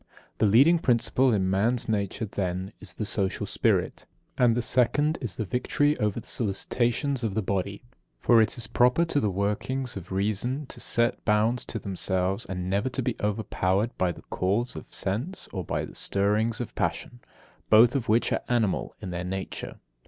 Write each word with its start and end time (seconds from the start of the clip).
The 0.39 0.47
leading 0.47 0.79
principle 0.79 1.31
in 1.31 1.47
man's 1.51 1.87
nature, 1.87 2.25
then, 2.25 2.71
is 2.79 2.95
the 2.95 3.05
social 3.05 3.45
spirit; 3.45 4.07
and 4.35 4.57
the 4.57 4.61
second 4.63 5.19
is 5.21 5.35
victory 5.35 5.95
over 5.99 6.19
the 6.19 6.25
solicitations 6.27 7.23
of 7.23 7.35
the 7.35 7.43
body. 7.43 7.83
For 8.19 8.41
it 8.41 8.57
is 8.57 8.65
proper 8.65 9.05
to 9.05 9.19
the 9.19 9.29
workings 9.29 9.95
of 9.95 10.11
reason 10.11 10.65
to 10.69 10.79
set 10.79 11.23
bounds 11.23 11.65
to 11.65 11.77
themselves, 11.77 12.45
and 12.45 12.67
never 12.67 12.89
to 12.89 13.03
be 13.03 13.15
overpowered 13.21 13.95
by 13.99 14.11
the 14.11 14.23
calls 14.23 14.75
of 14.75 14.91
sense 14.91 15.47
or 15.53 15.63
by 15.63 15.85
the 15.85 15.93
stirrings 15.93 16.59
of 16.59 16.73
passion, 16.73 17.19
both 17.69 17.95
of 17.95 18.09
which 18.09 18.33
are 18.33 18.41
animal 18.49 18.95
in 19.01 19.11
their 19.11 19.23
nature. 19.23 19.75